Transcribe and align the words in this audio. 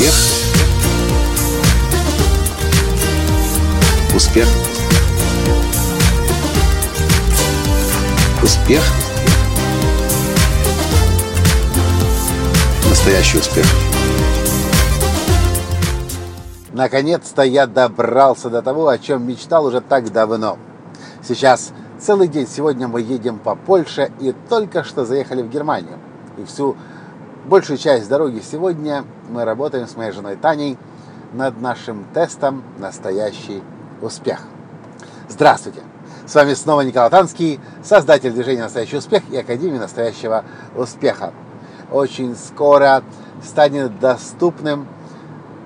Успех. 0.00 0.14
Успех. 4.14 4.48
Успех. 8.42 8.82
Настоящий 12.88 13.38
успех. 13.38 13.66
Наконец-то 16.72 17.42
я 17.42 17.66
добрался 17.66 18.48
до 18.48 18.62
того, 18.62 18.88
о 18.88 18.96
чем 18.96 19.28
мечтал 19.28 19.66
уже 19.66 19.82
так 19.82 20.10
давно. 20.10 20.56
Сейчас 21.22 21.74
целый 21.98 22.28
день. 22.28 22.48
Сегодня 22.48 22.88
мы 22.88 23.02
едем 23.02 23.38
по 23.38 23.54
Польше 23.54 24.10
и 24.18 24.34
только 24.48 24.82
что 24.82 25.04
заехали 25.04 25.42
в 25.42 25.50
Германию. 25.50 25.98
И 26.38 26.44
всю 26.46 26.74
большую 27.50 27.78
часть 27.78 28.08
дороги 28.08 28.40
сегодня 28.48 29.04
мы 29.28 29.44
работаем 29.44 29.88
с 29.88 29.96
моей 29.96 30.12
женой 30.12 30.36
Таней 30.36 30.78
над 31.32 31.60
нашим 31.60 32.04
тестом 32.14 32.62
«Настоящий 32.78 33.60
успех». 34.00 34.42
Здравствуйте! 35.28 35.80
С 36.28 36.34
вами 36.36 36.54
снова 36.54 36.82
Николай 36.82 37.10
Танский, 37.10 37.58
создатель 37.82 38.30
движения 38.30 38.62
«Настоящий 38.62 38.98
успех» 38.98 39.24
и 39.32 39.36
Академии 39.36 39.78
настоящего 39.78 40.44
успеха. 40.76 41.32
Очень 41.90 42.36
скоро 42.36 43.02
станет 43.44 43.98
доступным 43.98 44.86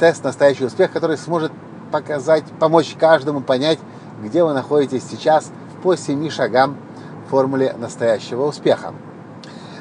тест 0.00 0.24
«Настоящий 0.24 0.64
успех», 0.64 0.90
который 0.90 1.16
сможет 1.16 1.52
показать, 1.92 2.42
помочь 2.58 2.96
каждому 2.98 3.40
понять, 3.40 3.78
где 4.20 4.42
вы 4.42 4.52
находитесь 4.52 5.04
сейчас 5.08 5.52
по 5.84 5.94
семи 5.94 6.28
шагам 6.28 6.76
формуле 7.30 7.72
настоящего 7.78 8.46
успеха. 8.46 8.94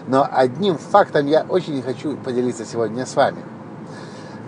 Но 0.08 0.28
одним 0.32 0.78
фактом 0.78 1.28
я 1.28 1.46
очень 1.48 1.82
хочу 1.82 2.16
поделиться 2.18 2.66
сегодня 2.66 3.06
с 3.06 3.16
вами. 3.16 3.44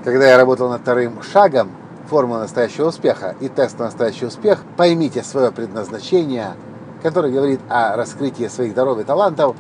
Когда 0.04 0.28
я 0.30 0.38
работал 0.38 0.70
над 0.70 0.82
вторым 0.82 1.22
шагом 1.22 1.72
формулы 2.10 2.40
настоящего 2.40 2.88
успеха 2.88 3.36
и 3.42 3.50
тест 3.50 3.78
на 3.78 3.86
настоящий 3.86 4.26
успех, 4.26 4.64
поймите 4.78 5.22
свое 5.22 5.52
предназначение, 5.52 6.54
которое 7.04 7.32
говорит 7.32 7.60
о 7.68 7.96
раскрытии 7.98 8.48
своих 8.48 8.74
даров 8.74 9.00
и 9.00 9.04
талантов, 9.04 9.56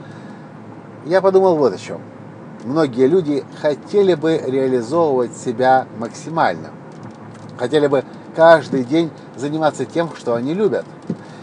я 1.06 1.22
подумал 1.22 1.58
вот 1.58 1.74
о 1.74 1.78
чем. 1.78 2.00
Многие 2.64 3.08
люди 3.08 3.44
хотели 3.62 4.16
бы 4.16 4.38
реализовывать 4.38 5.36
себя 5.36 5.86
максимально. 5.98 6.70
Хотели 7.58 7.88
бы 7.88 8.04
каждый 8.36 8.86
день 8.86 9.12
заниматься 9.36 9.86
тем, 9.86 10.10
что 10.16 10.36
они 10.36 10.54
любят. 10.54 10.86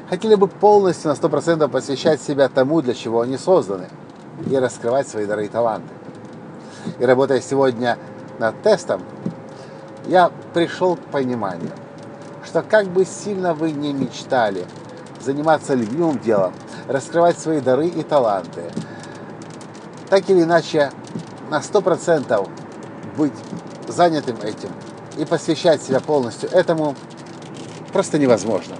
Хотели 0.08 0.34
бы 0.34 0.46
полностью 0.48 1.10
на 1.10 1.14
100% 1.14 1.68
посвящать 1.68 2.22
себя 2.22 2.48
тому, 2.48 2.80
для 2.80 2.94
чего 2.94 3.22
они 3.22 3.36
созданы, 3.36 3.88
и 4.48 4.56
раскрывать 4.56 5.08
свои 5.08 5.26
дары 5.26 5.46
и 5.46 5.48
таланты. 5.48 5.88
И 6.98 7.04
работая 7.04 7.40
сегодня 7.40 7.98
над 8.38 8.60
тестом, 8.62 9.02
я 10.06 10.30
пришел 10.54 10.96
к 10.96 11.00
пониманию, 11.06 11.72
что 12.44 12.62
как 12.62 12.86
бы 12.86 13.04
сильно 13.04 13.54
вы 13.54 13.72
не 13.72 13.92
мечтали 13.92 14.64
заниматься 15.20 15.74
любимым 15.74 16.18
делом, 16.18 16.52
раскрывать 16.86 17.38
свои 17.38 17.60
дары 17.60 17.88
и 17.88 18.02
таланты, 18.02 18.62
так 20.08 20.28
или 20.30 20.42
иначе 20.42 20.92
на 21.50 21.58
100% 21.58 22.48
быть 23.16 23.32
занятым 23.88 24.36
этим 24.42 24.70
и 25.16 25.24
посвящать 25.24 25.82
себя 25.82 26.00
полностью 26.00 26.50
этому 26.50 26.94
просто 27.92 28.18
невозможно. 28.18 28.76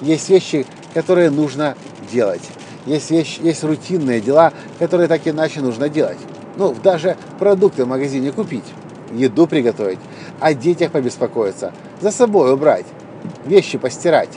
Есть 0.00 0.28
вещи, 0.28 0.66
которые 0.94 1.30
нужно 1.30 1.76
делать. 2.10 2.42
Есть, 2.86 3.10
вещи, 3.10 3.40
есть 3.42 3.64
рутинные 3.64 4.20
дела, 4.20 4.52
которые 4.78 5.08
так 5.08 5.26
иначе 5.26 5.60
нужно 5.60 5.88
делать. 5.88 6.18
Ну, 6.56 6.74
даже 6.82 7.16
продукты 7.38 7.84
в 7.84 7.88
магазине 7.88 8.32
купить, 8.32 8.64
еду 9.12 9.46
приготовить, 9.46 9.98
о 10.40 10.54
детях 10.54 10.92
побеспокоиться, 10.92 11.72
за 12.00 12.10
собой 12.10 12.54
убрать, 12.54 12.86
вещи 13.44 13.76
постирать. 13.76 14.30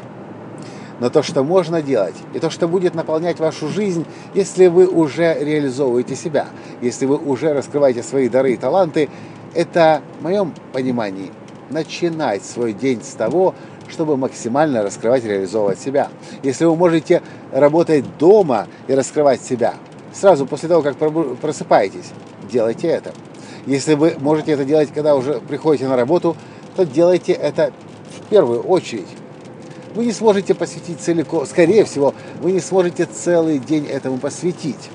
Но 0.99 1.09
то, 1.09 1.23
что 1.23 1.43
можно 1.43 1.81
делать, 1.81 2.15
и 2.33 2.39
то, 2.39 2.49
что 2.49 2.67
будет 2.67 2.93
наполнять 2.93 3.39
вашу 3.39 3.69
жизнь, 3.69 4.05
если 4.33 4.67
вы 4.67 4.85
уже 4.85 5.37
реализовываете 5.39 6.15
себя, 6.15 6.47
если 6.81 7.05
вы 7.05 7.15
уже 7.15 7.53
раскрываете 7.53 8.03
свои 8.03 8.27
дары 8.27 8.53
и 8.53 8.57
таланты, 8.57 9.09
это, 9.53 10.01
в 10.19 10.23
моем 10.23 10.53
понимании, 10.73 11.31
начинать 11.69 12.43
свой 12.43 12.73
день 12.73 13.01
с 13.01 13.13
того, 13.13 13.55
чтобы 13.89 14.17
максимально 14.17 14.83
раскрывать 14.83 15.23
реализовывать 15.23 15.79
себя. 15.79 16.09
Если 16.43 16.65
вы 16.65 16.75
можете 16.75 17.21
работать 17.51 18.05
дома 18.17 18.67
и 18.87 18.93
раскрывать 18.93 19.41
себя, 19.41 19.75
сразу 20.13 20.45
после 20.45 20.69
того, 20.69 20.81
как 20.81 20.95
просыпаетесь, 20.97 22.11
делайте 22.49 22.87
это. 22.87 23.13
Если 23.65 23.95
вы 23.95 24.15
можете 24.19 24.53
это 24.53 24.65
делать, 24.65 24.89
когда 24.93 25.15
уже 25.15 25.39
приходите 25.39 25.87
на 25.87 25.95
работу, 25.95 26.35
то 26.75 26.85
делайте 26.85 27.33
это 27.33 27.71
в 28.17 28.29
первую 28.29 28.61
очередь. 28.61 29.07
Вы 29.95 30.05
не 30.05 30.11
сможете 30.11 30.53
посвятить 30.53 31.01
целиком, 31.01 31.45
скорее 31.45 31.83
всего, 31.83 32.13
вы 32.41 32.51
не 32.51 32.59
сможете 32.59 33.05
целый 33.05 33.57
день 33.57 33.87
этому 33.87 34.17
посвятить 34.17 34.89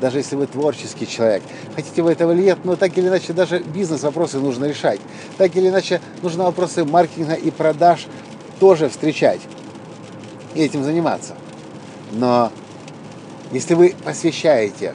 даже 0.00 0.18
если 0.18 0.36
вы 0.36 0.46
творческий 0.46 1.06
человек. 1.06 1.42
Хотите 1.74 2.02
вы 2.02 2.12
этого 2.12 2.32
или 2.32 2.42
нет, 2.42 2.58
но 2.64 2.76
так 2.76 2.96
или 2.96 3.08
иначе 3.08 3.32
даже 3.32 3.60
бизнес-вопросы 3.60 4.38
нужно 4.38 4.66
решать. 4.66 5.00
Так 5.36 5.54
или 5.56 5.68
иначе 5.68 6.00
нужно 6.22 6.44
вопросы 6.44 6.84
маркетинга 6.84 7.34
и 7.34 7.50
продаж 7.50 8.06
тоже 8.60 8.88
встречать 8.88 9.40
и 10.54 10.62
этим 10.62 10.84
заниматься. 10.84 11.34
Но 12.12 12.50
если 13.52 13.74
вы 13.74 13.94
посвящаете 14.04 14.94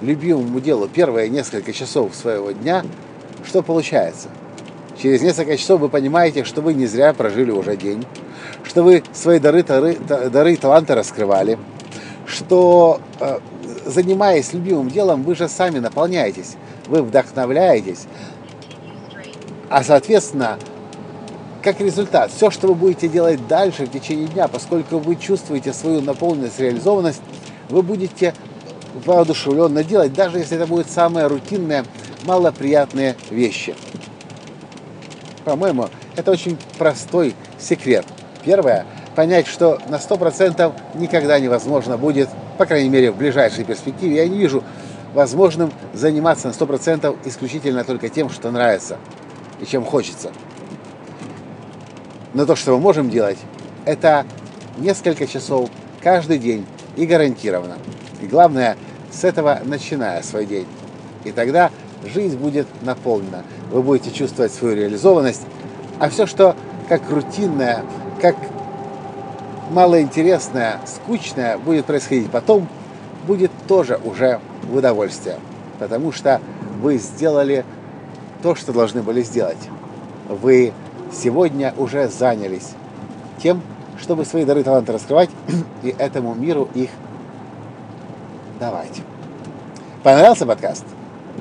любимому 0.00 0.60
делу 0.60 0.88
первые 0.88 1.28
несколько 1.28 1.72
часов 1.72 2.14
своего 2.14 2.52
дня, 2.52 2.84
что 3.44 3.62
получается? 3.62 4.28
Через 5.00 5.22
несколько 5.22 5.56
часов 5.56 5.80
вы 5.80 5.88
понимаете, 5.88 6.44
что 6.44 6.60
вы 6.60 6.74
не 6.74 6.86
зря 6.86 7.12
прожили 7.12 7.50
уже 7.50 7.76
день, 7.76 8.04
что 8.62 8.82
вы 8.82 9.02
свои 9.12 9.38
дары, 9.38 9.62
дары, 9.62 9.96
дары 9.96 10.54
и 10.54 10.56
таланты 10.56 10.94
раскрывали, 10.94 11.58
что 12.26 13.00
э, 13.20 13.38
занимаясь 13.84 14.52
любимым 14.52 14.88
делом, 14.88 15.22
вы 15.24 15.34
же 15.34 15.48
сами 15.48 15.78
наполняетесь, 15.78 16.56
вы 16.86 17.02
вдохновляетесь, 17.02 18.06
а 19.68 19.82
соответственно, 19.82 20.58
как 21.64 21.80
результат, 21.80 22.30
все, 22.30 22.50
что 22.50 22.68
вы 22.68 22.74
будете 22.74 23.08
делать 23.08 23.46
дальше 23.48 23.86
в 23.86 23.90
течение 23.90 24.28
дня, 24.28 24.46
поскольку 24.46 24.98
вы 24.98 25.16
чувствуете 25.16 25.72
свою 25.72 26.00
наполненность, 26.00 26.60
реализованность, 26.60 27.22
вы 27.70 27.82
будете 27.82 28.34
воодушевленно 29.06 29.82
делать, 29.82 30.12
даже 30.12 30.38
если 30.38 30.56
это 30.56 30.66
будут 30.66 30.88
самые 30.88 31.26
рутинные, 31.26 31.84
малоприятные 32.24 33.16
вещи. 33.30 33.74
По-моему, 35.44 35.88
это 36.14 36.30
очень 36.30 36.56
простой 36.78 37.34
секрет. 37.58 38.04
Первое, 38.44 38.86
понять, 39.16 39.46
что 39.46 39.80
на 39.88 39.96
100% 39.96 40.72
никогда 40.94 41.40
невозможно 41.40 41.96
будет 41.96 42.28
по 42.56 42.66
крайней 42.66 42.88
мере, 42.88 43.10
в 43.10 43.16
ближайшей 43.16 43.64
перспективе, 43.64 44.16
я 44.16 44.28
не 44.28 44.38
вижу 44.38 44.62
возможным 45.12 45.72
заниматься 45.92 46.48
на 46.48 46.52
100% 46.52 47.16
исключительно 47.24 47.84
только 47.84 48.08
тем, 48.08 48.30
что 48.30 48.50
нравится 48.50 48.98
и 49.60 49.66
чем 49.66 49.84
хочется. 49.84 50.32
Но 52.34 52.46
то, 52.46 52.56
что 52.56 52.72
мы 52.72 52.80
можем 52.80 53.10
делать, 53.10 53.38
это 53.84 54.26
несколько 54.78 55.26
часов 55.26 55.70
каждый 56.02 56.38
день 56.38 56.66
и 56.96 57.06
гарантированно. 57.06 57.76
И 58.20 58.26
главное, 58.26 58.76
с 59.12 59.24
этого 59.24 59.60
начиная 59.64 60.22
свой 60.22 60.44
день. 60.44 60.66
И 61.24 61.30
тогда 61.32 61.70
жизнь 62.04 62.36
будет 62.36 62.66
наполнена. 62.82 63.44
Вы 63.70 63.82
будете 63.82 64.10
чувствовать 64.10 64.52
свою 64.52 64.74
реализованность, 64.74 65.42
а 65.98 66.08
все, 66.10 66.26
что 66.26 66.56
как 66.88 67.08
рутинное, 67.08 67.84
как 68.20 68.36
малоинтересное, 69.70 70.80
скучное 70.86 71.56
будет 71.56 71.86
происходить 71.86 72.30
потом, 72.30 72.68
будет 73.26 73.50
тоже 73.66 73.98
уже 74.04 74.40
в 74.64 74.76
удовольствие. 74.76 75.36
Потому 75.78 76.12
что 76.12 76.40
вы 76.82 76.98
сделали 76.98 77.64
то, 78.42 78.54
что 78.54 78.72
должны 78.72 79.02
были 79.02 79.22
сделать. 79.22 79.58
Вы 80.28 80.72
сегодня 81.14 81.74
уже 81.76 82.08
занялись 82.08 82.70
тем, 83.42 83.62
чтобы 84.00 84.24
свои 84.24 84.44
дары 84.44 84.60
и 84.60 84.64
таланты 84.64 84.92
раскрывать 84.92 85.30
и 85.82 85.94
этому 85.98 86.34
миру 86.34 86.68
их 86.74 86.90
давать. 88.58 89.00
Понравился 90.02 90.46
подкаст? 90.46 90.84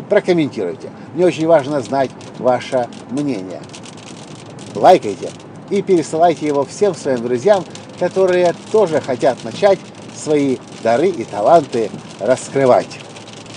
Прокомментируйте. 0.09 0.89
Мне 1.13 1.25
очень 1.25 1.47
важно 1.47 1.81
знать 1.81 2.09
ваше 2.39 2.87
мнение. 3.09 3.61
Лайкайте 4.75 5.29
и 5.69 5.81
пересылайте 5.81 6.47
его 6.47 6.65
всем 6.65 6.95
своим 6.95 7.21
друзьям, 7.23 7.63
которые 7.99 8.53
тоже 8.71 9.01
хотят 9.01 9.43
начать 9.43 9.79
свои 10.15 10.57
дары 10.81 11.09
и 11.09 11.23
таланты 11.23 11.89
раскрывать. 12.19 12.99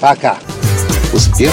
Пока! 0.00 0.36
Успех! 1.12 1.52